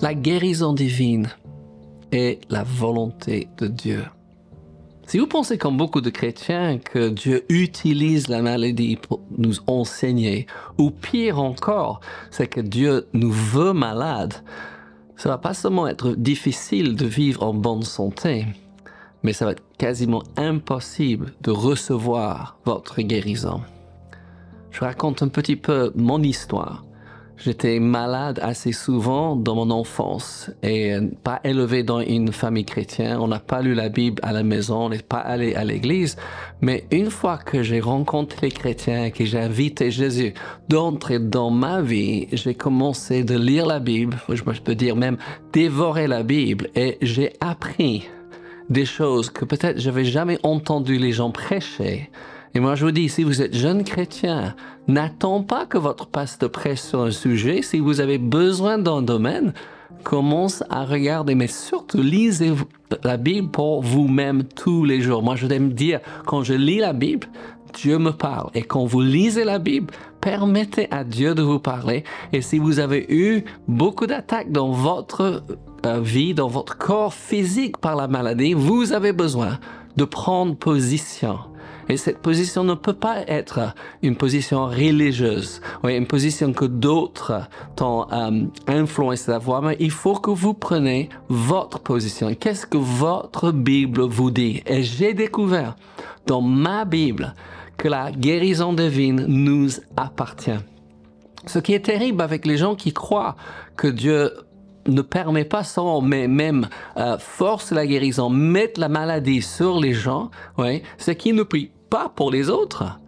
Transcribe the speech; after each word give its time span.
La 0.00 0.14
guérison 0.14 0.74
divine 0.74 1.28
est 2.12 2.40
la 2.50 2.62
volonté 2.62 3.48
de 3.58 3.66
Dieu. 3.66 4.04
Si 5.08 5.18
vous 5.18 5.26
pensez 5.26 5.58
comme 5.58 5.76
beaucoup 5.76 6.00
de 6.00 6.10
chrétiens 6.10 6.78
que 6.78 7.08
Dieu 7.08 7.44
utilise 7.48 8.28
la 8.28 8.40
maladie 8.40 8.94
pour 8.94 9.22
nous 9.36 9.56
enseigner, 9.66 10.46
ou 10.78 10.92
pire 10.92 11.40
encore, 11.40 12.00
c'est 12.30 12.46
que 12.46 12.60
Dieu 12.60 13.08
nous 13.12 13.32
veut 13.32 13.72
malades, 13.72 14.34
ça 15.16 15.30
va 15.30 15.38
pas 15.38 15.52
seulement 15.52 15.88
être 15.88 16.10
difficile 16.10 16.94
de 16.94 17.06
vivre 17.06 17.42
en 17.42 17.52
bonne 17.52 17.82
santé, 17.82 18.46
mais 19.24 19.32
ça 19.32 19.46
va 19.46 19.52
être 19.52 19.64
quasiment 19.78 20.22
impossible 20.36 21.32
de 21.40 21.50
recevoir 21.50 22.56
votre 22.64 23.02
guérison. 23.02 23.62
Je 24.70 24.80
raconte 24.80 25.24
un 25.24 25.28
petit 25.28 25.56
peu 25.56 25.90
mon 25.96 26.22
histoire. 26.22 26.84
J'étais 27.38 27.78
malade 27.78 28.40
assez 28.42 28.72
souvent 28.72 29.36
dans 29.36 29.54
mon 29.54 29.70
enfance 29.70 30.50
et 30.64 30.96
pas 31.22 31.40
élevé 31.44 31.84
dans 31.84 32.00
une 32.00 32.32
famille 32.32 32.64
chrétienne. 32.64 33.18
On 33.20 33.28
n'a 33.28 33.38
pas 33.38 33.62
lu 33.62 33.74
la 33.74 33.88
Bible 33.88 34.20
à 34.24 34.32
la 34.32 34.42
maison, 34.42 34.86
on 34.86 34.88
n'est 34.88 34.98
pas 34.98 35.18
allé 35.18 35.54
à 35.54 35.62
l'église. 35.62 36.16
Mais 36.60 36.84
une 36.90 37.10
fois 37.10 37.38
que 37.38 37.62
j'ai 37.62 37.78
rencontré 37.78 38.48
les 38.48 38.52
chrétiens 38.52 39.04
et 39.04 39.10
que 39.12 39.24
j'ai 39.24 39.38
invité 39.38 39.92
Jésus 39.92 40.34
d'entrer 40.68 41.20
dans 41.20 41.50
ma 41.50 41.80
vie, 41.80 42.26
j'ai 42.32 42.54
commencé 42.54 43.22
de 43.22 43.38
lire 43.38 43.66
la 43.66 43.78
Bible, 43.78 44.16
je 44.28 44.42
peux 44.42 44.74
dire 44.74 44.96
même 44.96 45.16
dévorer 45.52 46.08
la 46.08 46.24
Bible 46.24 46.70
et 46.74 46.98
j'ai 47.02 47.34
appris 47.40 48.08
des 48.68 48.84
choses 48.84 49.30
que 49.30 49.44
peut-être 49.44 49.78
j'avais 49.78 50.04
jamais 50.04 50.38
entendu 50.42 50.98
les 50.98 51.12
gens 51.12 51.30
prêcher 51.30 52.10
et 52.54 52.60
moi, 52.60 52.74
je 52.74 52.84
vous 52.84 52.92
dis, 52.92 53.08
si 53.08 53.24
vous 53.24 53.42
êtes 53.42 53.54
jeune 53.54 53.84
chrétien, 53.84 54.54
n'attends 54.86 55.42
pas 55.42 55.66
que 55.66 55.78
votre 55.78 56.06
pasteur 56.06 56.50
prêche 56.50 56.80
sur 56.80 57.02
un 57.02 57.10
sujet. 57.10 57.62
Si 57.62 57.78
vous 57.78 58.00
avez 58.00 58.18
besoin 58.18 58.78
d'un 58.78 59.02
domaine, 59.02 59.52
commence 60.02 60.64
à 60.70 60.84
regarder, 60.84 61.34
mais 61.34 61.46
surtout 61.46 62.02
lisez 62.02 62.52
la 63.04 63.16
Bible 63.16 63.50
pour 63.50 63.82
vous-même 63.82 64.44
tous 64.44 64.84
les 64.84 65.00
jours. 65.00 65.22
Moi, 65.22 65.36
je 65.36 65.46
me 65.46 65.70
dire, 65.70 66.00
quand 66.26 66.42
je 66.42 66.54
lis 66.54 66.78
la 66.78 66.92
Bible, 66.92 67.26
Dieu 67.74 67.98
me 67.98 68.12
parle. 68.12 68.50
Et 68.54 68.62
quand 68.62 68.84
vous 68.84 69.02
lisez 69.02 69.44
la 69.44 69.58
Bible, 69.58 69.92
permettez 70.20 70.88
à 70.90 71.04
Dieu 71.04 71.34
de 71.34 71.42
vous 71.42 71.58
parler. 71.58 72.04
Et 72.32 72.40
si 72.40 72.58
vous 72.58 72.78
avez 72.78 73.06
eu 73.10 73.44
beaucoup 73.66 74.06
d'attaques 74.06 74.50
dans 74.50 74.70
votre 74.70 75.42
euh, 75.86 76.00
vie, 76.00 76.34
dans 76.34 76.48
votre 76.48 76.78
corps 76.78 77.14
physique 77.14 77.76
par 77.78 77.94
la 77.94 78.08
maladie, 78.08 78.54
vous 78.54 78.92
avez 78.92 79.12
besoin 79.12 79.58
de 79.96 80.04
prendre 80.04 80.56
position 80.56 81.38
et 81.88 81.96
cette 81.96 82.18
position 82.18 82.64
ne 82.64 82.74
peut 82.74 82.92
pas 82.92 83.22
être 83.26 83.74
une 84.02 84.16
position 84.16 84.66
religieuse, 84.66 85.60
oui, 85.82 85.96
une 85.96 86.06
position 86.06 86.52
que 86.52 86.66
d'autres 86.66 87.48
t'ont 87.76 88.06
euh, 88.12 88.44
influencé 88.66 89.30
à 89.32 89.38
voir, 89.38 89.62
mais 89.62 89.76
il 89.80 89.90
faut 89.90 90.14
que 90.14 90.30
vous 90.30 90.54
preniez 90.54 91.08
votre 91.28 91.80
position. 91.80 92.34
Qu'est-ce 92.34 92.66
que 92.66 92.76
votre 92.76 93.52
Bible 93.52 94.02
vous 94.02 94.30
dit? 94.30 94.62
Et 94.66 94.82
j'ai 94.82 95.14
découvert 95.14 95.76
dans 96.26 96.42
ma 96.42 96.84
Bible 96.84 97.34
que 97.76 97.88
la 97.88 98.10
guérison 98.12 98.72
divine 98.72 99.24
nous 99.26 99.70
appartient. 99.96 100.58
Ce 101.46 101.58
qui 101.58 101.72
est 101.72 101.84
terrible 101.84 102.20
avec 102.20 102.44
les 102.44 102.56
gens 102.56 102.74
qui 102.74 102.92
croient 102.92 103.36
que 103.76 103.86
Dieu 103.86 104.32
ne 104.86 105.02
permet 105.02 105.44
pas 105.44 105.64
sans, 105.64 106.00
mais 106.00 106.28
même 106.28 106.68
euh, 106.96 107.16
force 107.18 107.70
la 107.70 107.86
guérison, 107.86 108.30
mettre 108.30 108.80
la 108.80 108.88
maladie 108.88 109.42
sur 109.42 109.78
les 109.78 109.94
gens, 109.94 110.30
ouais, 110.56 110.82
c'est 110.96 111.16
qu'ils 111.16 111.34
ne 111.34 111.42
prient 111.42 111.70
pas 111.88 112.10
pour 112.14 112.30
les 112.30 112.50
autres. 112.50 112.98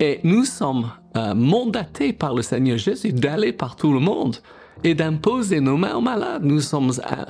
Et 0.00 0.20
nous 0.22 0.44
sommes 0.44 0.90
euh, 1.16 1.34
mandatés 1.34 2.12
par 2.12 2.34
le 2.34 2.42
Seigneur 2.42 2.78
Jésus 2.78 3.12
d'aller 3.12 3.52
par 3.52 3.74
tout 3.74 3.92
le 3.92 3.98
monde 3.98 4.36
et 4.84 4.94
d'imposer 4.94 5.60
nos 5.60 5.76
mains 5.76 5.96
aux 5.96 6.00
malades. 6.00 6.44
Nous 6.44 6.60
sommes 6.60 6.90
euh, 6.90 7.24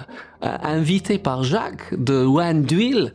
euh, 0.44 0.56
invités 0.62 1.16
par 1.16 1.44
Jacques 1.44 1.94
de 1.98 2.22
loin 2.22 2.54
d'huile 2.54 3.14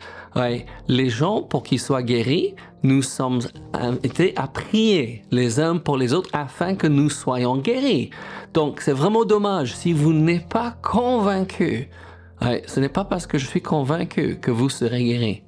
les 0.88 1.10
gens 1.10 1.44
pour 1.44 1.62
qu'ils 1.62 1.80
soient 1.80 2.02
guéris. 2.02 2.56
Nous 2.82 3.04
sommes 3.04 3.42
invités 3.74 4.34
à 4.36 4.48
prier 4.48 5.22
les 5.30 5.60
uns 5.60 5.78
pour 5.78 5.96
les 5.96 6.14
autres 6.14 6.32
afin 6.34 6.74
que 6.74 6.88
nous 6.88 7.12
soyons 7.12 7.58
guéris. 7.58 8.10
Donc 8.56 8.82
c'est 8.82 8.94
vraiment 8.94 9.26
dommage 9.26 9.76
si 9.76 9.94
vous 9.94 10.12
n'êtes 10.12 10.50
pas 10.50 10.76
convaincu. 10.82 11.90
ce 12.42 12.80
n'est 12.80 12.90
pas 12.90 13.06
parce 13.06 13.28
que 13.28 13.38
je 13.38 13.46
suis 13.46 13.62
convaincu 13.62 14.40
que 14.42 14.50
vous 14.50 14.70
serez 14.70 15.04
guéris. 15.04 15.44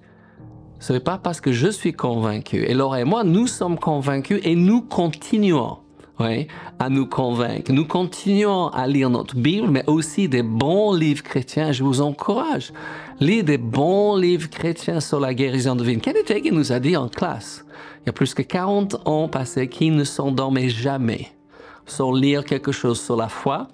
Ce 0.85 0.93
n'est 0.93 0.99
pas 0.99 1.17
parce 1.17 1.41
que 1.41 1.51
je 1.51 1.67
suis 1.67 1.93
convaincu. 1.93 2.57
Et 2.57 2.75
Laura 2.75 3.01
et 3.01 3.05
moi, 3.05 3.23
nous 3.23 3.47
sommes 3.47 3.79
convaincus 3.79 4.39
et 4.43 4.55
nous 4.55 4.83
continuons 4.83 5.77
oui, 6.19 6.47
à 6.77 6.89
nous 6.89 7.07
convaincre. 7.07 7.73
Nous 7.73 7.85
continuons 7.85 8.67
à 8.67 8.85
lire 8.85 9.09
notre 9.09 9.35
Bible, 9.35 9.67
mais 9.67 9.83
aussi 9.87 10.29
des 10.29 10.43
bons 10.43 10.93
livres 10.93 11.23
chrétiens. 11.23 11.71
Je 11.71 11.83
vous 11.83 12.01
encourage. 12.01 12.71
Lire 13.19 13.43
des 13.43 13.57
bons 13.57 14.15
livres 14.15 14.47
chrétiens 14.47 14.99
sur 14.99 15.19
la 15.19 15.33
guérison 15.33 15.75
divine. 15.75 16.01
Kenneth 16.01 16.31
qui 16.43 16.51
nous 16.51 16.71
a 16.71 16.79
dit 16.79 16.95
en 16.95 17.09
classe, 17.09 17.65
il 18.03 18.05
y 18.05 18.09
a 18.09 18.13
plus 18.13 18.35
que 18.35 18.43
40 18.43 19.07
ans 19.07 19.27
passés, 19.27 19.67
qu'il 19.67 19.95
ne 19.95 20.03
s'endormait 20.03 20.69
jamais 20.69 21.29
sans 21.87 22.13
lire 22.13 22.45
quelque 22.45 22.71
chose 22.71 23.01
sur 23.01 23.15
la 23.15 23.27
foi 23.27 23.69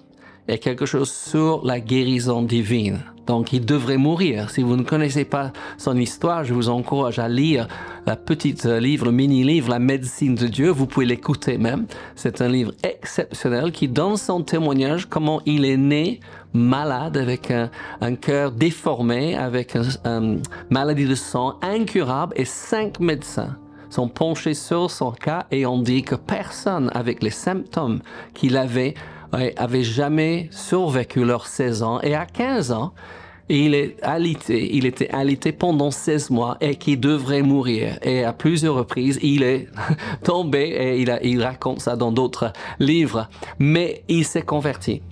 et 0.48 0.56
quelque 0.56 0.86
chose 0.86 1.12
sur 1.12 1.62
la 1.62 1.78
guérison 1.78 2.40
divine. 2.40 3.04
Donc 3.26 3.52
il 3.52 3.64
devrait 3.64 3.96
mourir. 3.96 4.50
Si 4.50 4.62
vous 4.62 4.76
ne 4.76 4.82
connaissez 4.82 5.24
pas 5.24 5.52
son 5.78 5.96
histoire, 5.96 6.44
je 6.44 6.54
vous 6.54 6.68
encourage 6.68 7.18
à 7.18 7.28
lire 7.28 7.68
la 8.06 8.16
petite 8.16 8.66
euh, 8.66 8.80
livre, 8.80 9.06
le 9.06 9.12
mini-livre 9.12 9.70
La 9.70 9.78
médecine 9.78 10.34
de 10.34 10.46
Dieu. 10.46 10.70
Vous 10.70 10.86
pouvez 10.86 11.06
l'écouter 11.06 11.58
même. 11.58 11.86
C'est 12.16 12.40
un 12.40 12.48
livre 12.48 12.72
exceptionnel 12.82 13.70
qui 13.70 13.88
donne 13.88 14.16
son 14.16 14.42
témoignage 14.42 15.06
comment 15.08 15.40
il 15.46 15.64
est 15.64 15.76
né 15.76 16.20
malade 16.52 17.16
avec 17.16 17.50
un, 17.50 17.70
un 18.00 18.14
cœur 18.14 18.52
déformé, 18.52 19.36
avec 19.36 19.76
une 20.04 20.42
maladie 20.70 21.06
de 21.06 21.14
sang 21.14 21.58
incurable 21.62 22.34
et 22.36 22.44
cinq 22.44 23.00
médecins 23.00 23.56
sont 23.92 24.08
penchés 24.08 24.54
sur 24.54 24.90
son 24.90 25.12
cas 25.12 25.46
et 25.50 25.66
ont 25.66 25.80
dit 25.80 26.02
que 26.02 26.14
personne 26.14 26.90
avec 26.94 27.22
les 27.22 27.30
symptômes 27.30 28.00
qu'il 28.34 28.56
avait 28.56 28.94
avait 29.32 29.82
jamais 29.82 30.48
survécu 30.50 31.24
leurs 31.24 31.46
16 31.46 31.82
ans 31.82 32.00
et 32.02 32.14
à 32.14 32.26
15 32.26 32.72
ans, 32.72 32.92
il 33.48 33.74
est 33.74 33.96
alité, 34.02 34.74
il 34.74 34.86
était 34.86 35.10
alité 35.10 35.52
pendant 35.52 35.90
16 35.90 36.30
mois 36.30 36.56
et 36.60 36.76
qui 36.76 36.96
devrait 36.96 37.42
mourir. 37.42 37.98
Et 38.02 38.24
à 38.24 38.32
plusieurs 38.32 38.76
reprises, 38.76 39.18
il 39.22 39.42
est 39.42 39.68
tombé 40.24 40.60
et 40.60 41.00
il, 41.00 41.10
a, 41.10 41.22
il 41.22 41.42
raconte 41.42 41.80
ça 41.80 41.96
dans 41.96 42.12
d'autres 42.12 42.52
livres. 42.78 43.28
Mais 43.58 44.04
il 44.08 44.24
s'est 44.24 44.42
converti. 44.42 45.02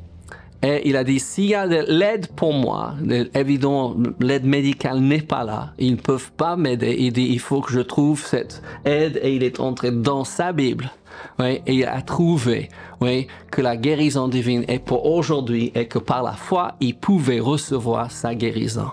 Et 0.63 0.89
il 0.89 0.97
a 0.97 1.05
dit, 1.05 1.21
s'il 1.21 1.47
y 1.47 1.55
a 1.55 1.67
de 1.67 1.85
l'aide 1.89 2.27
pour 2.37 2.53
moi, 2.53 2.95
évidemment, 3.35 3.97
l'aide 4.21 4.45
médicale 4.45 5.01
n'est 5.01 5.23
pas 5.23 5.43
là. 5.43 5.73
Ils 5.79 5.93
ne 5.93 6.01
peuvent 6.01 6.33
pas 6.33 6.57
m'aider. 6.57 6.97
Il 6.99 7.13
dit, 7.13 7.29
il 7.31 7.41
faut 7.41 7.63
que 7.63 7.73
je 7.73 7.81
trouve 7.81 8.25
cette 8.25 8.63
aide 8.85 9.19
et 9.23 9.35
il 9.35 9.43
est 9.43 9.59
entré 9.59 9.91
dans 9.91 10.25
sa 10.25 10.53
Bible 10.53 10.91
oui, 11.39 11.61
et 11.67 11.75
il 11.75 11.85
a 11.85 12.03
trouvé 12.03 12.69
oui, 13.01 13.27
que 13.51 13.63
la 13.63 13.77
guérison 13.77 14.29
divine 14.29 14.65
est 14.69 14.79
pour 14.79 15.07
aujourd'hui 15.07 15.73
et 15.75 15.87
que 15.87 15.99
par 15.99 16.23
la 16.23 16.33
foi, 16.33 16.75
il 16.81 16.97
pouvait 16.97 17.41
recevoir 17.41 18.11
sa 18.11 18.35
guérison. 18.35 18.91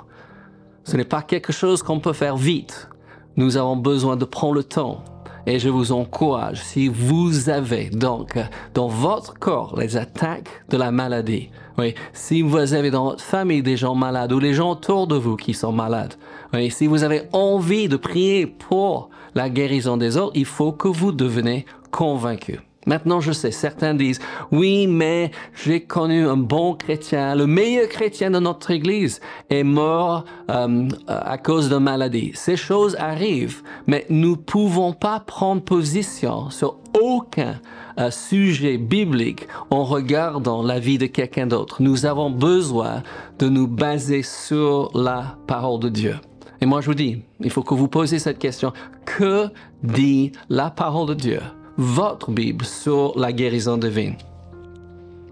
Ce 0.83 0.95
n'est 0.95 1.05
pas 1.05 1.21
quelque 1.21 1.51
chose 1.51 1.83
qu'on 1.83 1.99
peut 1.99 2.13
faire 2.13 2.37
vite. 2.37 2.89
Nous 3.35 3.57
avons 3.57 3.75
besoin 3.75 4.15
de 4.15 4.25
prendre 4.25 4.55
le 4.55 4.63
temps. 4.63 5.03
Et 5.49 5.59
je 5.59 5.69
vous 5.69 5.93
encourage, 5.93 6.61
si 6.61 6.89
vous 6.89 7.49
avez 7.49 7.89
donc 7.89 8.37
dans 8.73 8.89
votre 8.89 9.33
corps 9.39 9.79
les 9.79 9.95
attaques 9.95 10.49
de 10.67 10.75
la 10.75 10.91
maladie, 10.91 11.49
oui, 11.77 11.95
si 12.11 12.41
vous 12.41 12.73
avez 12.73 12.91
dans 12.91 13.05
votre 13.05 13.23
famille 13.23 13.63
des 13.63 13.77
gens 13.77 13.95
malades 13.95 14.33
ou 14.33 14.39
les 14.39 14.53
gens 14.53 14.71
autour 14.71 15.07
de 15.07 15.15
vous 15.15 15.37
qui 15.37 15.53
sont 15.53 15.71
malades, 15.71 16.15
oui, 16.53 16.69
si 16.69 16.85
vous 16.85 17.03
avez 17.03 17.29
envie 17.31 17.87
de 17.87 17.95
prier 17.95 18.45
pour 18.45 19.09
la 19.35 19.49
guérison 19.49 19.95
des 19.95 20.17
autres, 20.17 20.33
il 20.35 20.43
faut 20.43 20.73
que 20.73 20.89
vous 20.89 21.13
deveniez 21.13 21.65
convaincu. 21.91 22.59
Maintenant, 22.87 23.19
je 23.19 23.33
sais, 23.33 23.51
certains 23.51 23.93
disent, 23.93 24.19
oui, 24.51 24.87
mais 24.87 25.31
j'ai 25.53 25.81
connu 25.81 26.25
un 26.25 26.37
bon 26.37 26.73
chrétien, 26.73 27.35
le 27.35 27.45
meilleur 27.45 27.89
chrétien 27.89 28.31
de 28.31 28.39
notre 28.39 28.71
Église 28.71 29.19
est 29.49 29.63
mort 29.63 30.23
euh, 30.49 30.87
à 31.07 31.37
cause 31.37 31.67
de 31.69 31.75
maladie. 31.75 32.31
Ces 32.33 32.55
choses 32.55 32.95
arrivent, 32.97 33.61
mais 33.87 34.05
nous 34.09 34.37
pouvons 34.37 34.93
pas 34.93 35.19
prendre 35.19 35.61
position 35.61 36.49
sur 36.49 36.77
aucun 36.99 37.59
euh, 37.99 38.09
sujet 38.09 38.77
biblique 38.77 39.47
en 39.69 39.83
regardant 39.83 40.63
la 40.63 40.79
vie 40.79 40.97
de 40.97 41.07
quelqu'un 41.07 41.45
d'autre. 41.45 41.81
Nous 41.81 42.05
avons 42.05 42.29
besoin 42.29 43.03
de 43.37 43.49
nous 43.49 43.67
baser 43.67 44.23
sur 44.23 44.91
la 44.97 45.37
parole 45.45 45.81
de 45.81 45.89
Dieu. 45.89 46.15
Et 46.61 46.65
moi, 46.65 46.79
je 46.79 46.87
vous 46.87 46.95
dis, 46.95 47.21
il 47.41 47.49
faut 47.49 47.63
que 47.63 47.73
vous 47.73 47.89
posiez 47.89 48.17
cette 48.17 48.39
question. 48.39 48.71
Que 49.05 49.49
dit 49.83 50.31
la 50.49 50.69
parole 50.69 51.09
de 51.09 51.13
Dieu? 51.13 51.39
Votre 51.77 52.31
Bible 52.31 52.65
sur 52.65 53.17
la 53.17 53.31
guérison 53.31 53.77
divine. 53.77 54.15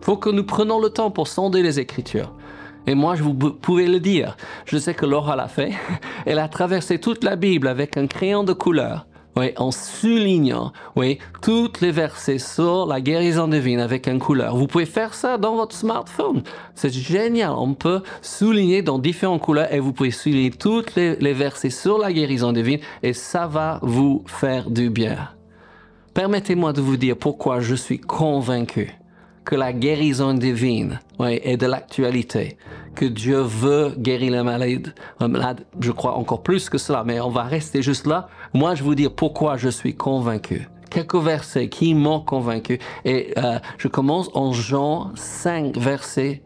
Faut 0.02 0.18
que 0.18 0.30
nous 0.30 0.44
prenions 0.44 0.80
le 0.80 0.90
temps 0.90 1.10
pour 1.10 1.28
sonder 1.28 1.64
les 1.64 1.80
Écritures. 1.80 2.32
Et 2.88 2.94
moi, 2.94 3.16
je 3.16 3.24
vous 3.24 3.34
pouvez 3.34 3.88
le 3.88 4.00
dire. 4.00 4.38
Je 4.66 4.78
sais 4.78 4.94
que 4.94 5.08
Laura 5.08 5.36
l'a 5.36 5.48
fait. 5.48 5.72
Elle 6.28 6.38
a 6.38 6.48
traversé 6.48 7.00
toute 7.00 7.24
la 7.24 7.36
Bible 7.36 7.68
avec 7.68 7.98
un 7.98 8.06
crayon 8.06 8.44
de 8.44 8.54
couleur. 8.54 9.08
oui, 9.36 9.52
en 9.58 9.72
soulignant, 9.72 10.72
oui, 10.96 11.18
toutes 11.42 11.82
les 11.82 11.92
versets 11.92 12.38
sur 12.38 12.86
la 12.86 13.02
guérison 13.02 13.48
divine 13.48 13.80
avec 13.80 14.08
une 14.08 14.20
couleur. 14.20 14.56
Vous 14.56 14.68
pouvez 14.68 14.86
faire 14.86 15.16
ça 15.16 15.40
dans 15.40 15.56
votre 15.56 15.76
smartphone. 15.76 16.44
C'est 16.76 16.94
génial. 16.94 17.54
On 17.58 17.74
peut 17.74 18.04
souligner 18.22 18.84
dans 18.84 19.00
différentes 19.00 19.42
couleurs 19.42 19.74
et 19.74 19.80
vous 19.80 19.92
pouvez 19.92 20.12
souligner 20.12 20.52
toutes 20.52 20.94
les, 20.94 21.16
les 21.16 21.34
versets 21.34 21.72
sur 21.72 21.98
la 21.98 22.14
guérison 22.14 22.54
divine 22.54 22.80
et 23.02 23.14
ça 23.14 23.48
va 23.48 23.80
vous 23.82 24.24
faire 24.28 24.70
du 24.70 24.92
bien. 24.92 25.35
Permettez-moi 26.16 26.72
de 26.72 26.80
vous 26.80 26.96
dire 26.96 27.18
pourquoi 27.18 27.60
je 27.60 27.76
suis 27.76 28.00
convaincu 28.00 28.90
que 29.44 29.54
la 29.54 29.74
guérison 29.74 30.34
divine 30.34 31.02
est 31.20 31.58
de 31.58 31.66
l'actualité, 31.66 32.58
que 32.96 33.04
Dieu 33.04 33.42
veut 33.42 33.94
guérir 33.98 34.32
les 34.32 34.42
malades, 34.42 34.96
les 35.20 35.28
malades, 35.28 35.66
je 35.78 35.92
crois 35.92 36.16
encore 36.16 36.42
plus 36.42 36.70
que 36.70 36.78
cela, 36.78 37.04
mais 37.04 37.20
on 37.20 37.30
va 37.30 37.44
rester 37.44 37.82
juste 37.82 38.08
là. 38.08 38.30
Moi, 38.54 38.76
je 38.76 38.84
vous 38.84 38.96
dire 38.96 39.14
pourquoi 39.14 39.58
je 39.58 39.68
suis 39.68 39.94
convaincu. 39.94 40.70
Quelques 40.90 41.16
versets 41.16 41.68
qui 41.68 41.94
m'ont 41.94 42.22
convaincu. 42.22 42.80
Et 43.04 43.34
euh, 43.38 43.60
je 43.78 43.90
commence 43.90 44.30
en 44.34 44.54
Jean 44.54 45.12
5, 45.16 45.76
verset 45.76 46.44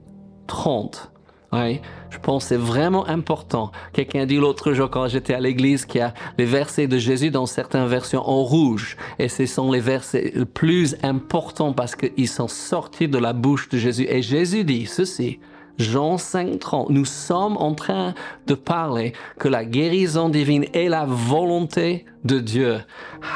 30. 0.48 1.12
Oui, 1.52 1.82
je 2.12 2.20
pense 2.20 2.44
que 2.44 2.50
c'est 2.50 2.58
vraiment 2.58 3.08
important. 3.08 3.72
Quelqu'un 3.92 4.28
dit 4.28 4.38
l'autre 4.38 4.74
jour 4.74 4.90
quand 4.90 5.08
j'étais 5.08 5.34
à 5.34 5.40
l'église 5.40 5.86
qu'il 5.86 6.00
y 6.00 6.04
a 6.04 6.14
les 6.38 6.46
versets 6.46 6.88
de 6.88 6.98
Jésus 6.98 7.32
dans 7.32 7.48
certaines 7.48 7.88
versions 7.88 8.28
en 8.28 8.44
rouge. 8.44 8.98
Et 9.18 9.30
ce 9.30 9.46
sont 9.48 9.72
les 9.72 9.80
versets 9.80 10.32
les 10.36 10.46
plus 10.46 10.96
importants 11.02 11.74
parce 11.74 11.96
qu'ils 11.96 12.28
sont 12.28 12.48
sortis 12.48 13.08
de 13.08 13.18
la 13.18 13.34
bouche 13.34 13.68
de 13.70 13.78
Jésus. 13.78 14.06
Et 14.10 14.22
Jésus 14.22 14.64
dit 14.64 14.86
ceci. 14.86 15.40
Jean 15.80 16.18
5.30, 16.18 16.88
nous 16.92 17.06
sommes 17.06 17.56
en 17.56 17.74
train 17.74 18.14
de 18.48 18.54
parler 18.54 19.14
que 19.40 19.48
la 19.48 19.64
guérison 19.64 20.28
divine 20.28 20.66
est 20.74 20.90
la 20.90 21.06
volonté 21.06 22.06
de 22.26 22.40
Dieu. 22.40 22.80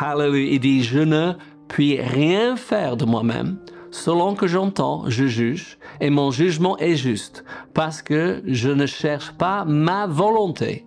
Hallelujah. 0.02 0.52
Il 0.52 0.60
dit, 0.60 0.84
je 0.84 1.00
ne 1.00 1.32
puis 1.70 2.02
rien 2.02 2.58
faire 2.58 2.98
de 2.98 3.06
moi-même. 3.06 3.58
Selon 3.94 4.34
que 4.34 4.48
j'entends, 4.48 5.04
je 5.08 5.28
juge, 5.28 5.78
et 6.02 6.10
mon 6.10 6.32
jugement 6.32 6.80
est 6.80 6.96
juste, 6.96 7.46
parce 7.76 8.02
que 8.02 8.42
je 8.48 8.72
ne 8.72 8.88
cherche 8.88 9.32
pas 9.34 9.66
ma 9.66 10.08
volonté, 10.08 10.84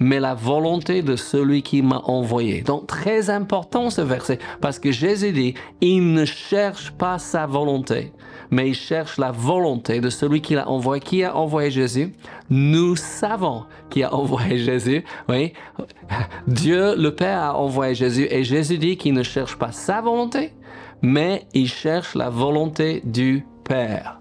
mais 0.00 0.18
la 0.18 0.34
volonté 0.34 1.02
de 1.02 1.14
celui 1.14 1.62
qui 1.62 1.80
m'a 1.80 2.00
envoyé. 2.06 2.62
Donc 2.62 2.88
très 2.88 3.30
important 3.30 3.88
ce 3.88 4.00
verset, 4.00 4.40
parce 4.60 4.80
que 4.80 4.90
Jésus 4.90 5.30
dit, 5.30 5.54
il 5.80 6.12
ne 6.12 6.24
cherche 6.24 6.90
pas 6.90 7.20
sa 7.20 7.46
volonté, 7.46 8.12
mais 8.50 8.70
il 8.70 8.74
cherche 8.74 9.16
la 9.16 9.30
volonté 9.30 10.00
de 10.00 10.10
celui 10.10 10.40
qui 10.40 10.56
l'a 10.56 10.68
envoyé. 10.68 11.00
Qui 11.00 11.22
a 11.22 11.36
envoyé 11.36 11.70
Jésus? 11.70 12.12
Nous 12.50 12.96
savons 12.96 13.62
qui 13.90 14.02
a 14.02 14.12
envoyé 14.12 14.58
Jésus. 14.58 15.04
Oui, 15.28 15.52
Dieu 16.48 16.96
le 16.96 17.14
Père 17.14 17.38
a 17.38 17.56
envoyé 17.56 17.94
Jésus, 17.94 18.26
et 18.28 18.42
Jésus 18.42 18.78
dit 18.78 18.96
qu'il 18.96 19.14
ne 19.14 19.22
cherche 19.22 19.56
pas 19.56 19.70
sa 19.70 20.00
volonté, 20.00 20.52
mais 21.02 21.46
il 21.54 21.68
cherche 21.68 22.14
la 22.14 22.30
volonté 22.30 23.02
du 23.04 23.46
Père. 23.64 24.20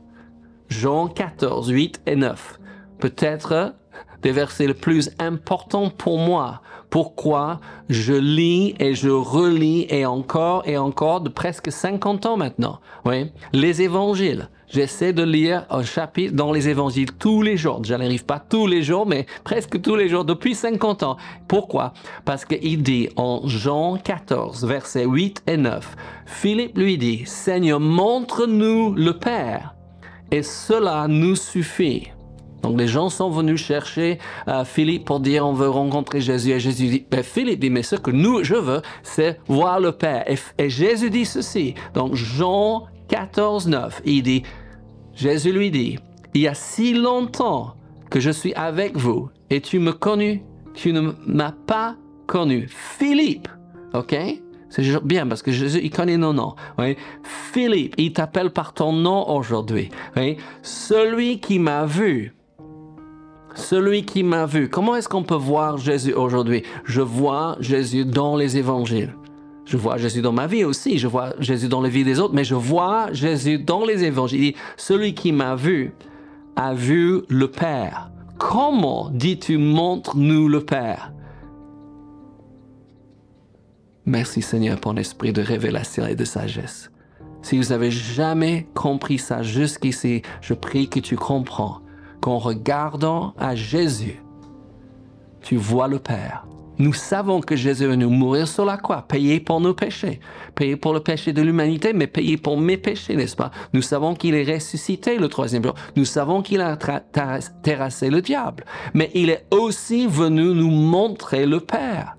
Jean 0.69 1.07
14, 1.07 1.69
8 1.69 2.01
et 2.05 2.15
9. 2.15 2.59
Peut-être 2.99 3.73
des 4.21 4.31
versets 4.31 4.67
les 4.67 4.73
plus 4.73 5.11
importants 5.19 5.89
pour 5.89 6.19
moi. 6.19 6.61
Pourquoi 6.89 7.59
je 7.89 8.13
lis 8.13 8.75
et 8.79 8.93
je 8.93 9.09
relis 9.09 9.87
et 9.89 10.05
encore 10.05 10.63
et 10.67 10.77
encore 10.77 11.21
de 11.21 11.29
presque 11.29 11.71
50 11.71 12.25
ans 12.27 12.37
maintenant. 12.37 12.79
Oui, 13.05 13.31
les 13.51 13.81
évangiles. 13.81 14.49
J'essaie 14.71 15.13
de 15.13 15.23
lire 15.23 15.65
un 15.71 15.81
chapitre 15.81 16.35
dans 16.35 16.51
les 16.51 16.69
évangiles 16.69 17.11
tous 17.13 17.41
les 17.41 17.57
jours. 17.57 17.83
Je 17.83 17.95
n'arrive 17.95 18.25
pas 18.25 18.37
tous 18.37 18.67
les 18.67 18.83
jours, 18.83 19.07
mais 19.07 19.25
presque 19.43 19.81
tous 19.81 19.95
les 19.95 20.09
jours 20.09 20.25
depuis 20.25 20.53
50 20.53 21.01
ans. 21.01 21.17
Pourquoi? 21.47 21.93
Parce 22.23 22.45
qu'il 22.45 22.83
dit 22.83 23.09
en 23.15 23.41
Jean 23.47 23.97
14, 23.97 24.65
versets 24.65 25.05
8 25.05 25.43
et 25.47 25.57
9, 25.57 25.95
Philippe 26.27 26.77
lui 26.77 26.99
dit, 26.99 27.23
Seigneur, 27.25 27.79
montre-nous 27.79 28.93
le 28.93 29.13
Père, 29.13 29.73
et 30.29 30.43
cela 30.43 31.07
nous 31.07 31.35
suffit. 31.35 32.09
Donc 32.61 32.77
les 32.77 32.87
gens 32.87 33.09
sont 33.09 33.29
venus 33.29 33.63
chercher 33.63 34.19
euh, 34.47 34.65
Philippe 34.65 35.05
pour 35.05 35.19
dire 35.19 35.45
on 35.45 35.53
veut 35.53 35.69
rencontrer 35.69 36.21
Jésus. 36.21 36.51
Et 36.51 36.59
Jésus 36.59 36.89
dit, 36.89 37.05
ben, 37.09 37.23
Philippe 37.23 37.59
dit, 37.59 37.69
mais 37.69 37.83
ce 37.83 37.95
que 37.95 38.11
nous, 38.11 38.43
je 38.43 38.55
veux, 38.55 38.81
c'est 39.03 39.39
voir 39.47 39.79
le 39.79 39.91
Père. 39.91 40.25
Et, 40.57 40.69
Jésus 40.69 41.09
dit 41.09 41.25
ceci. 41.25 41.75
Donc 41.93 42.15
Jean 42.15 42.87
14, 43.07 43.67
9, 43.67 44.01
il 44.05 44.23
dit, 44.23 44.43
Jésus 45.15 45.51
lui 45.51 45.71
dit, 45.71 45.97
il 46.33 46.41
y 46.41 46.47
a 46.47 46.53
si 46.53 46.93
longtemps 46.93 47.75
que 48.09 48.19
je 48.19 48.29
suis 48.29 48.53
avec 48.53 48.97
vous 48.97 49.29
et 49.49 49.61
tu 49.61 49.79
me 49.79 49.93
connais, 49.93 50.43
tu 50.73 50.93
ne 50.93 51.11
m'as 51.25 51.51
pas 51.51 51.95
connu. 52.27 52.67
Philippe, 52.69 53.47
ok? 53.93 54.15
C'est 54.69 55.03
bien 55.03 55.25
parce 55.27 55.41
que 55.41 55.51
Jésus, 55.51 55.79
il 55.81 55.89
connaît 55.89 56.17
nos 56.17 56.31
noms. 56.31 56.55
Oui? 56.77 56.95
Philippe, 57.23 57.95
il 57.97 58.13
t'appelle 58.13 58.51
par 58.51 58.73
ton 58.73 58.93
nom 58.93 59.27
aujourd'hui. 59.29 59.89
Oui? 60.15 60.37
Celui 60.61 61.39
qui 61.39 61.57
m'a 61.57 61.85
vu, 61.85 62.35
celui 63.59 64.05
qui 64.05 64.23
m'a 64.23 64.45
vu. 64.45 64.69
Comment 64.69 64.95
est-ce 64.95 65.09
qu'on 65.09 65.23
peut 65.23 65.35
voir 65.35 65.77
Jésus 65.77 66.13
aujourd'hui? 66.13 66.63
Je 66.85 67.01
vois 67.01 67.57
Jésus 67.59 68.05
dans 68.05 68.35
les 68.35 68.57
évangiles. 68.57 69.13
Je 69.65 69.77
vois 69.77 69.97
Jésus 69.97 70.21
dans 70.21 70.31
ma 70.31 70.47
vie 70.47 70.63
aussi, 70.63 70.97
je 70.97 71.07
vois 71.07 71.33
Jésus 71.39 71.67
dans 71.67 71.81
la 71.81 71.89
vie 71.89 72.03
des 72.03 72.19
autres, 72.19 72.33
mais 72.33 72.43
je 72.43 72.55
vois 72.55 73.13
Jésus 73.13 73.59
dans 73.59 73.85
les 73.85 74.03
évangiles. 74.03 74.55
Celui 74.77 75.13
qui 75.13 75.31
m'a 75.31 75.55
vu 75.55 75.93
a 76.55 76.73
vu 76.73 77.21
le 77.27 77.51
Père. 77.51 78.09
Comment 78.39 79.11
dis-tu 79.11 79.57
montre-nous 79.57 80.47
le 80.47 80.61
Père? 80.61 81.13
Merci 84.05 84.41
Seigneur 84.41 84.79
pour 84.79 84.93
l'esprit 84.93 85.33
de 85.33 85.41
révélation 85.43 86.07
et 86.07 86.15
de 86.15 86.25
sagesse. 86.25 86.89
Si 87.43 87.57
vous 87.57 87.71
avez 87.71 87.91
jamais 87.91 88.67
compris 88.73 89.19
ça 89.19 89.43
jusqu'ici, 89.43 90.23
je 90.41 90.55
prie 90.55 90.89
que 90.89 90.99
tu 90.99 91.15
comprends 91.15 91.81
qu'en 92.21 92.37
regardant 92.37 93.33
à 93.37 93.55
Jésus, 93.55 94.21
tu 95.41 95.55
vois 95.55 95.87
le 95.87 95.99
Père. 95.99 96.45
Nous 96.77 96.93
savons 96.93 97.41
que 97.41 97.57
Jésus 97.57 97.83
est 97.83 97.87
venu 97.87 98.05
mourir 98.05 98.47
sur 98.47 98.63
la 98.63 98.77
croix, 98.77 99.01
payer 99.01 99.41
pour 99.41 99.59
nos 99.59 99.73
péchés, 99.73 100.21
payer 100.55 100.77
pour 100.77 100.93
le 100.93 101.01
péché 101.01 101.33
de 101.33 101.41
l'humanité, 101.41 101.91
mais 101.91 102.07
payer 102.07 102.37
pour 102.37 102.57
mes 102.57 102.77
péchés, 102.77 103.17
n'est-ce 103.17 103.35
pas? 103.35 103.51
Nous 103.73 103.81
savons 103.81 104.15
qu'il 104.15 104.33
est 104.33 104.49
ressuscité 104.49 105.17
le 105.17 105.27
troisième 105.27 105.61
jour. 105.61 105.73
Nous 105.97 106.05
savons 106.05 106.41
qu'il 106.41 106.61
a 106.61 106.77
terrassé 106.77 108.09
le 108.09 108.21
diable. 108.21 108.63
Mais 108.93 109.11
il 109.13 109.29
est 109.29 109.45
aussi 109.51 110.07
venu 110.07 110.53
nous 110.53 110.71
montrer 110.71 111.45
le 111.45 111.59
Père. 111.59 112.15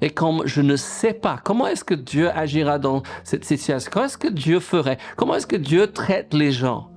Et 0.00 0.08
comme 0.08 0.46
je 0.46 0.62
ne 0.62 0.76
sais 0.76 1.12
pas, 1.12 1.38
comment 1.44 1.66
est-ce 1.66 1.84
que 1.84 1.92
Dieu 1.92 2.30
agira 2.30 2.78
dans 2.78 3.02
cette 3.22 3.44
situation? 3.44 3.90
Comment 3.92 4.06
est-ce 4.06 4.16
que 4.16 4.28
Dieu 4.28 4.60
ferait? 4.60 4.96
Comment 5.18 5.34
est-ce 5.34 5.46
que 5.46 5.56
Dieu 5.56 5.88
traite 5.88 6.32
les 6.32 6.52
gens 6.52 6.88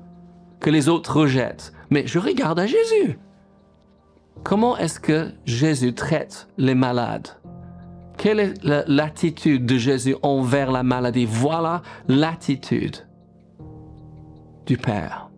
que 0.62 0.70
les 0.70 0.88
autres 0.88 1.18
rejettent? 1.20 1.74
Mais 1.94 2.08
je 2.08 2.18
regarde 2.18 2.60
à 2.60 2.66
Jésus. 2.66 3.20
Comment 4.44 4.76
est-ce 4.78 5.00
que 5.00 5.30
Jésus 5.46 5.94
traite 5.94 6.48
les 6.58 6.74
malades? 6.74 7.28
Quelle 8.18 8.40
est 8.40 8.54
l'attitude 8.64 9.68
de 9.68 9.78
Jésus 9.78 10.16
envers 10.24 10.72
la 10.72 10.82
maladie? 10.82 11.26
Voilà 11.26 11.84
l'attitude 12.08 13.08
du 14.66 14.76
Père. 14.76 15.30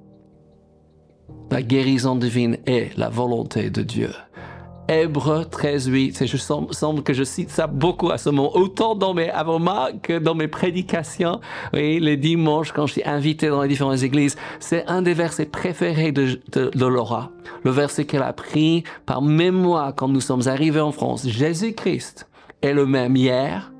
La 1.52 1.62
guérison 1.62 2.16
divine 2.16 2.56
est 2.66 2.98
la 2.98 3.10
volonté 3.10 3.70
de 3.70 3.82
Dieu. 3.82 4.12
Hébreu 4.88 5.46
13, 5.46 5.88
8. 5.88 6.28
Je 6.28 6.38
semble 6.38 7.02
que 7.02 7.14
je 7.14 7.24
cite 7.24 7.50
ça 7.50 7.66
beaucoup 7.66 8.12
à 8.12 8.20
ce 8.20 8.30
moment, 8.30 8.56
autant 8.56 8.94
dans 8.94 9.16
mes 9.16 9.30
avomats 9.30 9.90
que 10.04 10.20
dans 10.20 10.36
mes 10.36 10.48
prédications. 10.48 11.40
Oui, 11.74 12.00
les 12.00 12.18
dimanches, 12.18 12.72
quand 12.72 12.86
je 12.86 12.94
suis 12.94 13.04
invité 13.04 13.48
dans 13.48 13.64
les 13.64 13.68
différentes 13.68 14.04
églises, 14.04 14.36
c'est 14.60 14.86
un 14.86 15.02
des 15.02 15.16
versets 15.16 15.48
préférés 15.48 16.12
de, 16.12 16.40
de, 16.52 16.86
Laura. 16.86 17.32
Le 17.64 17.72
verset 17.72 18.06
qu'elle 18.06 18.22
a 18.22 18.34
pris 18.34 18.84
par 19.08 19.24
mémoire 19.24 19.96
quand 19.96 20.08
nous 20.08 20.22
sommes 20.22 20.48
arrivés 20.48 20.82
en 20.82 20.92
France. 20.92 21.28
Jésus-Christ 21.28 22.28
est 22.62 22.74
le 22.74 22.86
même 22.86 23.16
hier, 23.16 23.74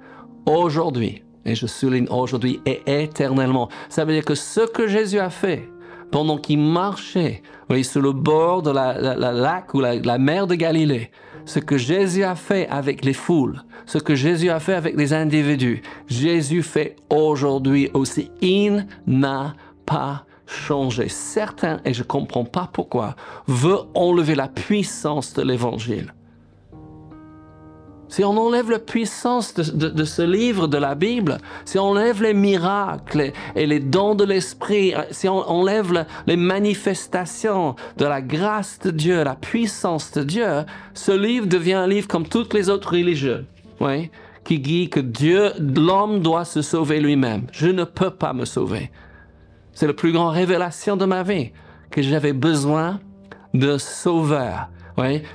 aujourd'hui, 0.48 1.24
et 1.46 1.54
je 1.54 1.68
souligne 1.68 2.08
aujourd'hui 2.10 2.62
et 2.66 2.82
éternellement. 2.88 3.70
Ça 3.90 4.06
veut 4.06 4.14
dire 4.14 4.26
que 4.26 4.36
ce 4.36 4.62
que 4.62 4.88
Jésus 4.88 5.20
a 5.20 5.30
fait, 5.30 5.70
pendant 6.16 6.38
qu'il 6.38 6.60
marchait 6.60 7.42
oui, 7.70 7.84
sur 7.84 8.02
le 8.02 8.14
bord 8.14 8.62
de 8.62 8.72
la, 8.72 8.94
lac 9.34 9.74
ou 9.74 9.82
la, 9.82 10.18
mer 10.18 10.48
de 10.48 10.56
Galilée, 10.56 11.12
ce 11.44 11.60
que 11.60 11.78
Jésus 11.78 12.24
a 12.24 12.36
fait 12.36 12.70
avec 12.70 13.04
les 13.04 13.12
foules, 13.12 13.62
ce 13.86 13.98
que 13.98 14.16
Jésus 14.16 14.50
a 14.50 14.62
fait 14.62 14.76
avec 14.76 14.96
les 14.96 15.12
individus, 15.12 15.82
Jésus 16.08 16.64
fait 16.64 16.96
aujourd'hui 17.10 17.90
aussi. 17.94 18.32
Il 18.40 18.88
n'a 19.06 19.56
pas 19.86 20.24
changé. 20.48 21.10
Certains, 21.10 21.82
et 21.84 21.94
je 21.94 22.04
ne 22.04 22.08
comprends 22.08 22.46
pas 22.46 22.70
pourquoi, 22.72 23.18
veulent 23.50 23.90
enlever 23.94 24.36
la 24.36 24.48
puissance 24.48 25.34
de 25.34 25.42
l'évangile. 25.42 26.14
Si 28.16 28.24
on 28.24 28.38
enlève 28.38 28.72
la 28.72 28.80
puissance 28.80 29.54
de, 29.54 30.04
ce 30.06 30.22
livre 30.22 30.70
de 30.70 30.78
la 30.78 30.96
Bible, 30.96 31.38
si 31.66 31.78
on 31.78 31.88
enlève 31.88 32.24
les 32.24 32.34
miracles 32.34 33.34
et 33.58 33.66
les 33.66 33.82
dons 33.82 34.16
de 34.16 34.24
l'Esprit, 34.24 34.94
si 35.12 35.28
on 35.28 35.40
enlève 35.40 36.06
les 36.26 36.38
manifestations 36.38 37.76
de 37.98 38.06
la 38.06 38.22
grâce 38.22 38.80
de 38.80 38.92
Dieu, 38.92 39.22
la 39.26 39.36
puissance 39.36 40.14
de 40.14 40.24
Dieu, 40.24 40.64
ce 40.94 41.12
livre 41.12 41.48
devient 41.48 41.74
un 41.74 41.88
livre 41.88 42.08
comme 42.08 42.26
toutes 42.26 42.54
les 42.54 42.70
autres 42.70 42.94
religions, 42.94 43.44
oui, 43.82 44.10
qui 44.46 44.60
dit 44.60 44.90
que 44.90 45.02
Dieu, 45.02 45.52
l'homme 45.60 46.22
doit 46.22 46.46
se 46.46 46.62
sauver 46.62 47.02
lui-même. 47.02 47.48
Je 47.52 47.68
ne 47.68 47.84
peux 47.84 48.12
pas 48.12 48.32
me 48.32 48.46
sauver. 48.46 48.92
C'est 49.74 49.88
la 49.88 49.94
plus 49.94 50.14
grande 50.14 50.34
révélation 50.34 50.96
de 50.96 51.04
ma 51.04 51.24
vie, 51.24 51.52
que 51.92 52.02
j'avais 52.02 52.32
besoin 52.32 53.02
de 53.54 53.78
sauveur. 53.78 54.70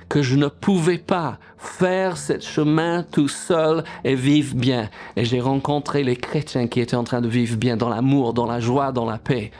Que 0.08 0.22
je 0.22 0.36
ne 0.36 0.48
pouvais 0.48 0.98
pas 0.98 1.38
faire 1.58 2.16
ce 2.16 2.40
chemin 2.40 3.02
tout 3.02 3.28
seul 3.28 3.84
et 4.04 4.14
vivre 4.14 4.54
bien. 4.54 4.88
Et 5.16 5.24
j'ai 5.24 5.40
rencontré 5.40 6.02
les 6.02 6.16
chrétiens 6.16 6.66
qui 6.66 6.80
étaient 6.80 6.96
en 6.96 7.04
train 7.04 7.20
de 7.20 7.28
vivre 7.28 7.56
bien 7.56 7.76
dans 7.76 7.90
l'amour, 7.90 8.32
dans 8.32 8.46
la 8.46 8.60
joie, 8.60 8.90
dans 8.90 9.04
la 9.04 9.18
paix. 9.18 9.50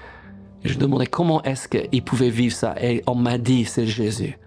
Et 0.65 0.69
je 0.69 0.79
demandais 0.79 1.07
comment 1.07 1.43
est-ce 1.43 1.69
qu'ils 1.69 2.03
pouvaient 2.03 2.31
vivre 2.31 2.55
ça. 2.55 2.75
Et 2.81 3.03
on 3.07 3.15
m'a 3.15 3.37
dit, 3.37 3.67
c'est 3.67 3.87
Jésus. 3.87 4.39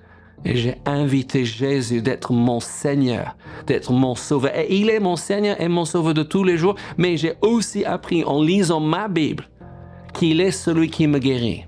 Et 0.46 0.58
j'ai 0.58 0.76
invité 0.86 1.46
Jésus 1.46 2.02
d'être 2.02 2.34
mon 2.34 2.60
Seigneur, 2.60 3.36
d'être 3.68 3.92
mon 3.94 4.16
Sauveur. 4.16 4.58
Et 4.58 4.76
il 4.76 4.90
est 4.90 5.00
mon 5.00 5.16
Seigneur 5.16 5.62
et 5.62 5.68
mon 5.68 5.86
Sauveur 5.86 6.14
de 6.14 6.24
tous 6.24 6.44
les 6.44 6.58
jours. 6.58 6.76
Mais 6.98 7.16
j'ai 7.16 7.36
aussi 7.42 7.86
appris 7.86 8.24
en 8.24 8.42
lisant 8.42 8.80
ma 8.80 9.08
Bible 9.08 9.48
qu'il 10.14 10.42
est 10.42 10.52
celui 10.52 10.90
qui 10.90 11.08
me 11.08 11.20
guérit. 11.20 11.66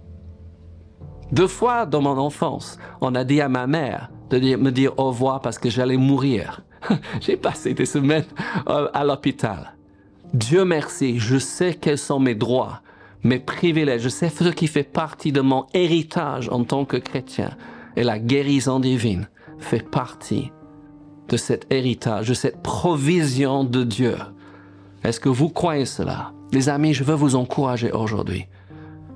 Deux 1.31 1.47
fois 1.47 1.85
dans 1.85 2.01
mon 2.01 2.17
enfance, 2.17 2.77
on 3.01 3.15
a 3.15 3.23
dit 3.23 3.41
à 3.41 3.49
ma 3.49 3.65
mère 3.65 4.09
de 4.29 4.55
me 4.55 4.71
dire 4.71 4.93
au 4.97 5.05
revoir 5.05 5.41
parce 5.41 5.57
que 5.57 5.69
j'allais 5.69 5.97
mourir. 5.97 6.61
j'ai 7.21 7.35
passé 7.35 7.73
des 7.73 7.85
semaines 7.85 8.25
euh, 8.69 8.87
à 8.93 9.03
l'hôpital. 9.03 9.75
Dieu 10.33 10.65
merci, 10.65 11.17
je 11.19 11.37
sais 11.37 11.73
quels 11.73 11.97
sont 11.97 12.19
mes 12.19 12.35
droits, 12.35 12.81
mes 13.23 13.39
privilèges, 13.39 14.01
je 14.01 14.09
sais 14.09 14.29
ce 14.29 14.49
qui 14.49 14.67
fait 14.67 14.83
partie 14.83 15.31
de 15.31 15.41
mon 15.41 15.65
héritage 15.73 16.49
en 16.49 16.63
tant 16.63 16.85
que 16.85 16.97
chrétien. 16.97 17.51
Et 17.95 18.03
la 18.03 18.19
guérison 18.19 18.79
divine 18.79 19.27
fait 19.57 19.89
partie 19.89 20.51
de 21.29 21.37
cet 21.37 21.65
héritage, 21.71 22.29
de 22.29 22.33
cette 22.33 22.61
provision 22.61 23.63
de 23.63 23.83
Dieu. 23.83 24.17
Est-ce 25.03 25.19
que 25.19 25.29
vous 25.29 25.49
croyez 25.49 25.85
cela? 25.85 26.33
Les 26.51 26.69
amis, 26.69 26.93
je 26.93 27.03
veux 27.03 27.15
vous 27.15 27.35
encourager 27.35 27.91
aujourd'hui. 27.91 28.45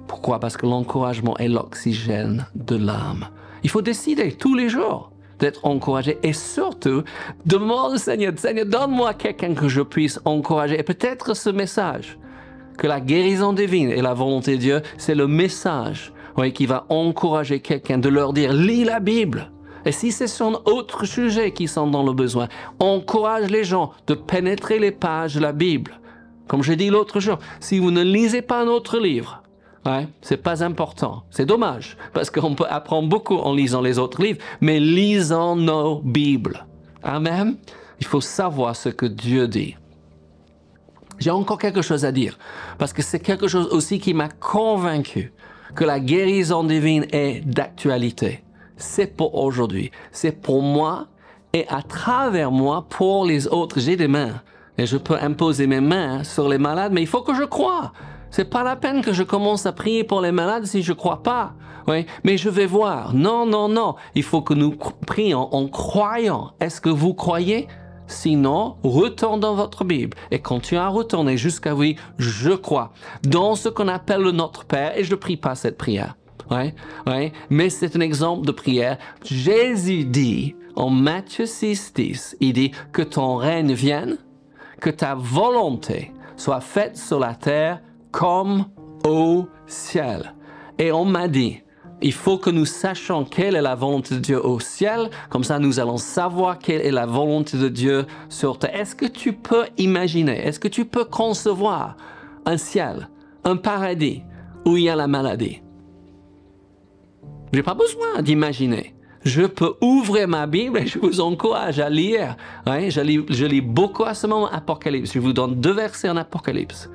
Pourquoi? 0.09 0.39
Parce 0.39 0.57
que 0.57 0.65
l'encouragement 0.65 1.37
est 1.37 1.47
l'oxygène 1.47 2.47
de 2.55 2.75
l'âme. 2.75 3.27
Il 3.63 3.69
faut 3.69 3.83
décider 3.83 4.33
tous 4.33 4.55
les 4.55 4.67
jours 4.67 5.11
d'être 5.37 5.63
encouragé 5.65 6.17
et 6.23 6.33
surtout 6.33 7.03
demander 7.45 7.93
au 7.93 7.97
Seigneur, 7.97 8.33
Seigneur, 8.35 8.65
donne-moi 8.65 9.13
quelqu'un 9.13 9.53
que 9.53 9.69
je 9.69 9.81
puisse 9.81 10.19
encourager. 10.25 10.79
Et 10.79 10.83
peut-être 10.83 11.35
ce 11.35 11.51
message, 11.51 12.17
que 12.77 12.87
la 12.87 12.99
guérison 12.99 13.53
divine 13.53 13.91
et 13.91 14.01
la 14.01 14.15
volonté 14.15 14.53
de 14.53 14.57
Dieu, 14.57 14.81
c'est 14.97 15.15
le 15.15 15.27
message 15.27 16.11
qui 16.55 16.65
va 16.65 16.85
encourager 16.89 17.59
quelqu'un 17.59 17.97
de 17.97 18.09
leur 18.09 18.33
dire, 18.33 18.51
lis 18.51 18.85
la 18.85 18.99
Bible. 18.99 19.51
Et 19.85 19.91
si 19.91 20.11
c'est 20.11 20.27
sur 20.27 20.61
autre 20.65 21.05
sujet 21.05 21.51
qui 21.51 21.67
sont 21.67 21.87
dans 21.87 22.03
le 22.03 22.13
besoin, 22.13 22.47
encourage 22.79 23.49
les 23.49 23.63
gens 23.63 23.91
de 24.07 24.13
pénétrer 24.15 24.79
les 24.79 24.91
pages 24.91 25.35
de 25.35 25.41
la 25.41 25.51
Bible. 25.51 25.99
Comme 26.47 26.63
j'ai 26.63 26.77
dit 26.77 26.89
l'autre 26.89 27.19
jour, 27.19 27.37
si 27.59 27.77
vous 27.77 27.91
ne 27.91 28.01
lisez 28.01 28.41
pas 28.41 28.61
un 28.61 28.67
autre 28.67 28.97
livre, 28.97 29.43
c'est 30.21 30.37
pas 30.37 30.63
important. 30.63 31.23
C'est 31.31 31.45
dommage, 31.45 31.97
parce 32.13 32.29
qu'on 32.29 32.55
peut 32.55 32.67
apprendre 32.69 33.09
beaucoup 33.09 33.37
en 33.37 33.53
lisant 33.53 33.81
les 33.81 33.97
autres 33.97 34.21
livres, 34.21 34.39
mais 34.61 34.79
lisons 34.79 35.55
nos 35.55 35.99
Bibles. 36.01 36.65
Amen. 37.03 37.55
Il 37.99 38.05
faut 38.05 38.21
savoir 38.21 38.75
ce 38.75 38.89
que 38.89 39.05
Dieu 39.05 39.47
dit. 39.47 39.75
J'ai 41.19 41.31
encore 41.31 41.57
quelque 41.57 41.81
chose 41.81 42.05
à 42.05 42.11
dire, 42.11 42.37
parce 42.77 42.93
que 42.93 43.01
c'est 43.01 43.19
quelque 43.19 43.47
chose 43.47 43.67
aussi 43.71 43.99
qui 43.99 44.13
m'a 44.13 44.29
convaincu 44.29 45.33
que 45.75 45.83
la 45.83 45.99
guérison 45.99 46.63
divine 46.63 47.05
est 47.11 47.41
d'actualité. 47.45 48.43
C'est 48.77 49.15
pour 49.17 49.35
aujourd'hui, 49.35 49.91
c'est 50.11 50.31
pour 50.31 50.61
moi 50.61 51.07
et 51.51 51.67
à 51.67 51.81
travers 51.81 52.51
moi 52.51 52.85
pour 52.87 53.25
les 53.25 53.47
autres. 53.47 53.79
J'ai 53.79 53.97
des 53.97 54.07
mains 54.07 54.41
et 54.77 54.85
je 54.85 54.95
peux 54.97 55.17
imposer 55.19 55.67
mes 55.67 55.81
mains 55.81 56.23
sur 56.23 56.47
les 56.47 56.57
malades, 56.57 56.93
mais 56.93 57.01
il 57.01 57.07
faut 57.07 57.21
que 57.21 57.35
je 57.35 57.43
croie. 57.43 57.91
C'est 58.31 58.49
pas 58.49 58.63
la 58.63 58.75
peine 58.75 59.01
que 59.01 59.13
je 59.13 59.23
commence 59.23 59.65
à 59.65 59.71
prier 59.71 60.03
pour 60.03 60.21
les 60.21 60.31
malades 60.31 60.65
si 60.65 60.83
je 60.83 60.93
crois 60.93 61.23
pas. 61.23 61.53
Oui, 61.87 62.05
mais 62.23 62.37
je 62.37 62.49
vais 62.49 62.67
voir. 62.67 63.15
Non, 63.15 63.45
non, 63.45 63.67
non. 63.67 63.95
Il 64.13 64.23
faut 64.23 64.41
que 64.41 64.53
nous 64.53 64.75
prions 65.07 65.53
en 65.53 65.67
croyant. 65.67 66.51
Est-ce 66.59 66.81
que 66.81 66.89
vous 66.89 67.13
croyez? 67.13 67.67
Sinon, 68.05 68.75
retourne 68.83 69.39
dans 69.39 69.53
votre 69.53 69.83
Bible 69.83 70.17
et 70.31 70.39
continuez 70.39 70.81
à 70.81 70.87
retourner 70.87 71.37
jusqu'à 71.37 71.75
oui, 71.75 71.95
je 72.17 72.51
crois 72.51 72.91
dans 73.21 73.55
ce 73.55 73.69
qu'on 73.69 73.87
appelle 73.87 74.21
le 74.21 74.31
Notre 74.31 74.65
Père 74.65 74.97
et 74.97 75.03
je 75.03 75.11
ne 75.11 75.15
prie 75.15 75.37
pas 75.37 75.53
cette 75.53 75.77
prière. 75.77 76.15
Ouais, 76.49 76.73
ouais, 77.05 77.31
mais 77.51 77.69
c'est 77.69 77.95
un 77.95 77.99
exemple 77.99 78.47
de 78.47 78.51
prière. 78.51 78.97
Jésus 79.23 80.05
dit 80.05 80.55
en 80.75 80.89
Matthieu 80.89 81.45
6, 81.45 81.93
10, 81.93 82.37
il 82.39 82.53
dit 82.53 82.71
que 82.91 83.03
ton 83.03 83.35
règne 83.35 83.73
vienne, 83.73 84.17
que 84.81 84.89
ta 84.89 85.13
volonté 85.13 86.11
soit 86.35 86.61
faite 86.61 86.97
sur 86.97 87.19
la 87.19 87.35
terre 87.35 87.79
comme 88.11 88.65
au 89.05 89.47
ciel. 89.67 90.33
Et 90.77 90.91
on 90.91 91.05
m'a 91.05 91.27
dit, 91.27 91.61
il 92.01 92.13
faut 92.13 92.37
que 92.37 92.49
nous 92.49 92.65
sachions 92.65 93.25
quelle 93.25 93.55
est 93.55 93.61
la 93.61 93.75
volonté 93.75 94.15
de 94.15 94.19
Dieu 94.19 94.45
au 94.45 94.59
ciel, 94.59 95.09
comme 95.29 95.43
ça 95.43 95.59
nous 95.59 95.79
allons 95.79 95.97
savoir 95.97 96.57
quelle 96.57 96.81
est 96.81 96.91
la 96.91 97.05
volonté 97.05 97.57
de 97.57 97.67
Dieu 97.67 98.05
sur 98.29 98.57
terre. 98.57 98.75
Est-ce 98.75 98.95
que 98.95 99.05
tu 99.05 99.33
peux 99.33 99.65
imaginer, 99.77 100.45
est-ce 100.45 100.59
que 100.59 100.69
tu 100.69 100.85
peux 100.85 101.05
concevoir 101.05 101.97
un 102.45 102.57
ciel, 102.57 103.09
un 103.43 103.57
paradis 103.57 104.23
où 104.65 104.77
il 104.77 104.83
y 104.83 104.89
a 104.89 104.95
la 104.95 105.07
maladie? 105.07 105.61
J'ai 107.51 107.63
pas 107.63 107.73
besoin 107.73 108.21
d'imaginer. 108.21 108.95
Je 109.25 109.41
peux 109.41 109.73
ouvrir 109.81 110.29
ma 110.29 110.47
Bible 110.47 110.77
et 110.77 110.87
je 110.87 110.97
vous 110.97 111.19
encourage 111.19 111.79
à 111.79 111.89
lire. 111.89 112.37
je, 112.65 113.01
lis 113.01 113.25
je, 113.29 113.45
lis, 113.45 113.59
beaucoup 113.59 114.05
à 114.05 114.13
ce 114.13 114.27
moment 114.27 114.47
Apocalypse. 114.49 115.11
Je 115.11 115.19
vous 115.19 115.33
donne 115.33 115.55
deux 115.55 115.73
versets 115.73 116.09
en 116.09 116.15
Apocalypse. 116.15 116.89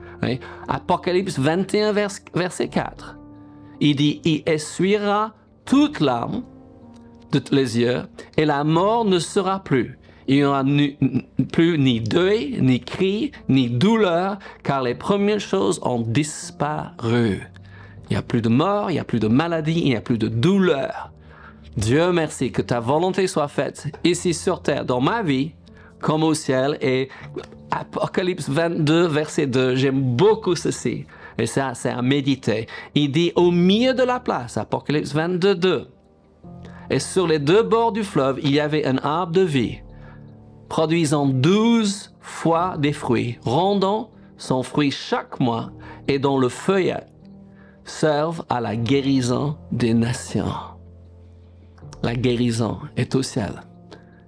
Apocalypse 0.68 1.38
21, 1.38 1.92
verset 1.92 2.68
4 2.68 3.18
il 3.80 3.97
dit, 3.97 4.21
il 4.25 4.42
essuiera 4.47 5.35
toute 5.64 6.00
larme 6.00 6.42
de 7.33 7.42
les 7.50 7.78
yeux 7.78 8.02
et 8.37 8.44
la 8.44 8.64
mort 8.64 9.04
ne 9.04 9.18
sera 9.18 9.62
plus. 9.62 9.99
Il 10.26 10.37
n'y 10.37 10.44
aura 10.44 10.64
plus 11.52 11.78
ni 11.78 12.00
deuil, 12.00 12.59
ni 12.62 12.80
cri, 12.80 13.33
ni 13.49 13.68
douleur, 13.68 14.38
car 14.62 14.83
les 14.83 14.94
premières 14.94 15.40
choses 15.40 15.80
ont 15.83 16.00
disparu. 16.00 17.42
Il 18.09 18.12
n'y 18.12 18.16
a 18.16 18.23
plus 18.23 18.40
de 18.40 18.49
mort, 18.49 18.90
il 18.90 18.94
n'y 18.94 19.00
a 19.00 19.04
plus 19.04 19.21
de 19.21 19.28
maladie, 19.28 19.80
il 19.80 19.90
n'y 19.90 19.97
a 19.97 20.00
plus 20.00 20.16
de 20.16 20.28
douleur. 20.28 21.11
Dieu 21.76 22.11
merci, 22.12 22.52
que 22.52 22.62
ta 22.62 22.80
volonté 22.80 23.26
soit 23.26 23.49
faite 23.49 23.88
ici 24.02 24.33
sur 24.33 24.62
terre, 24.62 24.87
dans 24.87 25.00
ma 25.00 25.23
vie, 25.23 25.52
comme 26.04 26.23
au 26.23 26.34
ciel. 26.34 26.76
Et 26.82 27.08
Apocalypse 27.70 28.49
22, 28.49 29.06
verset 29.06 29.46
2, 29.46 29.75
j'aime 29.75 30.02
beaucoup 30.14 30.54
ceci. 30.54 31.06
Et 31.38 31.46
ça, 31.46 31.73
c'est 31.75 31.88
à 31.88 32.02
méditer. 32.02 32.68
Il 32.94 33.11
dit 33.11 33.32
au 33.34 33.50
milieu 33.50 33.94
de 33.94 34.02
la 34.02 34.20
place, 34.20 34.58
Apocalypse 34.58 35.14
22, 35.14 35.54
2. 35.54 35.88
Et 36.90 36.99
sur 36.99 37.26
les 37.26 37.38
deux 37.38 37.62
bords 37.62 37.92
du 37.92 38.04
fleuve, 38.04 38.38
il 38.42 38.52
y 38.52 38.61
avait 38.61 38.84
un 38.84 38.99
arbre 38.99 39.32
de 39.32 39.40
vie, 39.40 39.78
produisant 40.68 41.26
douze 41.26 42.14
fois 42.20 42.76
des 42.78 42.92
fruits, 42.92 43.38
rendant 43.42 44.11
son 44.37 44.62
fruit 44.62 44.90
chaque 44.90 45.40
mois, 45.40 45.70
et 46.06 46.18
dont 46.18 46.38
le 46.38 46.50
feuillet 46.50 47.06
serve 47.84 48.44
à 48.50 48.61
la 48.61 48.76
guérison 48.76 49.56
des 49.73 49.94
nations. 49.94 50.52
La 52.02 52.14
guérison 52.14 52.78
est 52.99 53.14
au 53.14 53.23
ciel, 53.23 53.62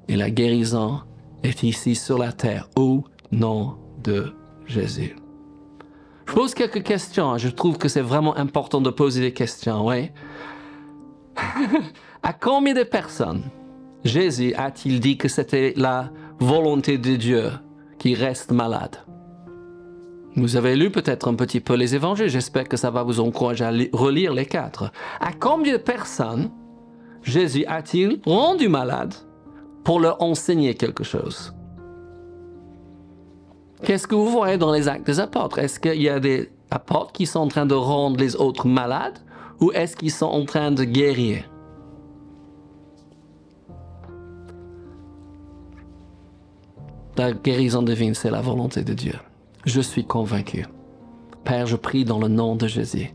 et 0.08 0.16
la 0.16 0.30
guérison 0.30 1.02
est 1.46 1.62
ici 1.62 1.94
sur 1.94 2.18
la 2.18 2.32
terre, 2.32 2.68
au 2.76 3.04
nom 3.32 3.78
de 4.02 4.32
Jésus. 4.66 5.16
Je 6.26 6.32
pose 6.32 6.54
quelques 6.54 6.82
questions. 6.82 7.38
Je 7.38 7.48
trouve 7.48 7.78
que 7.78 7.88
c'est 7.88 8.00
vraiment 8.00 8.36
important 8.36 8.80
de 8.80 8.90
poser 8.90 9.20
des 9.20 9.32
questions, 9.32 9.86
oui. 9.86 10.10
à 12.22 12.32
combien 12.32 12.74
de 12.74 12.82
personnes 12.82 13.42
Jésus 14.04 14.54
a-t-il 14.54 15.00
dit 15.00 15.16
que 15.18 15.28
c'était 15.28 15.72
la 15.76 16.10
volonté 16.38 16.98
de 16.98 17.16
Dieu 17.16 17.50
qui 17.98 18.14
reste 18.14 18.50
malade? 18.50 18.96
Vous 20.36 20.56
avez 20.56 20.76
lu 20.76 20.90
peut-être 20.90 21.28
un 21.28 21.34
petit 21.34 21.60
peu 21.60 21.74
les 21.74 21.94
évangiles. 21.94 22.28
J'espère 22.28 22.68
que 22.68 22.76
ça 22.76 22.90
va 22.90 23.02
vous 23.02 23.20
encourager 23.20 23.64
à 23.64 23.72
relire 23.92 24.34
les 24.34 24.44
quatre. 24.44 24.92
À 25.20 25.32
combien 25.32 25.74
de 25.74 25.78
personnes 25.78 26.50
Jésus 27.22 27.64
a-t-il 27.66 28.20
rendu 28.26 28.68
malade 28.68 29.14
pour 29.86 30.00
leur 30.00 30.20
enseigner 30.20 30.74
quelque 30.74 31.04
chose 31.04 31.54
Qu'est-ce 33.84 34.08
que 34.08 34.16
vous 34.16 34.30
voyez 34.30 34.58
dans 34.58 34.72
les 34.72 34.88
actes 34.88 35.06
des 35.06 35.20
apôtres? 35.20 35.60
Est-ce 35.60 35.78
qu'il 35.78 36.02
y 36.02 36.08
a 36.08 36.18
des 36.18 36.50
apôtres 36.72 37.12
qui 37.12 37.24
sont 37.24 37.40
en 37.40 37.48
train 37.48 37.66
de 37.66 37.74
rendre 37.74 38.18
les 38.18 38.34
autres 38.34 38.66
malades 38.66 39.18
ou 39.60 39.70
est-ce 39.72 39.94
qu'ils 39.94 40.10
sont 40.10 40.26
en 40.26 40.44
train 40.44 40.72
de 40.72 40.82
guérir? 40.82 41.44
La 47.16 47.30
guérison 47.32 47.82
divine, 47.82 48.14
c'est 48.14 48.30
la 48.30 48.40
volonté 48.40 48.82
de 48.82 48.92
Dieu. 48.92 49.14
Je 49.66 49.80
suis 49.80 50.04
convaincu. 50.04 50.66
Père, 51.44 51.66
je 51.66 51.76
prie 51.76 52.04
dans 52.04 52.18
le 52.18 52.28
nom 52.28 52.56
de 52.56 52.66
Jésus 52.66 53.12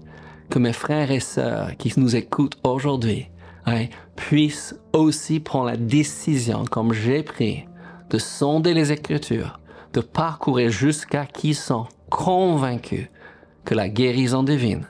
que 0.50 0.60
mes 0.60 0.74
frères 0.74 1.12
et 1.12 1.20
sœurs 1.20 1.76
qui 1.78 1.92
nous 2.00 2.16
écoutent 2.16 2.58
aujourd'hui 2.64 3.28
hein, 3.66 3.86
puissent 4.16 4.76
aussi 4.94 5.40
prendre 5.40 5.68
la 5.68 5.78
décision, 5.78 6.66
comme 6.66 6.94
j'ai 6.94 7.24
pris, 7.24 7.66
de 8.10 8.18
sonder 8.18 8.74
les 8.74 8.92
Écritures 8.92 9.60
de 9.94 10.02
parcourir 10.02 10.70
jusqu'à 10.70 11.26
qui 11.26 11.54
sont 11.54 11.86
convaincus 12.10 13.08
que 13.66 13.76
la 13.76 13.90
guérison 13.90 14.44
divine 14.44 14.88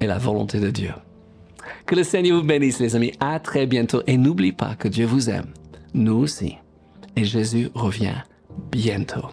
est 0.00 0.06
la 0.06 0.18
volonté 0.18 0.60
de 0.60 0.70
Dieu. 0.70 0.92
Que 1.86 1.94
le 1.94 2.04
Seigneur 2.04 2.38
vous 2.38 2.46
bénisse, 2.46 2.80
les 2.80 2.96
amis. 2.96 3.12
À 3.20 3.38
très 3.38 3.66
bientôt. 3.66 4.02
Et 4.06 4.16
n'oublie 4.16 4.52
pas 4.52 4.74
que 4.74 4.88
Dieu 4.88 5.06
vous 5.06 5.30
aime. 5.30 5.52
Nous 5.94 6.16
aussi. 6.16 6.56
Et 7.16 7.24
Jésus 7.24 7.70
revient 7.74 8.22
bientôt. 8.70 9.28